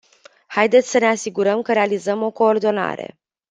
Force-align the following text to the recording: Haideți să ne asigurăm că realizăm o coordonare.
Haideți 0.47 0.89
să 0.89 0.97
ne 0.97 1.05
asigurăm 1.05 1.61
că 1.61 1.73
realizăm 1.73 2.21
o 2.23 2.31
coordonare. 2.31 3.19